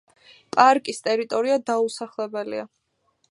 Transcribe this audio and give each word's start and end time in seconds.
პარკის 0.55 1.01
ტერიტორია 1.07 1.59
დაუსახლებელია. 1.67 2.67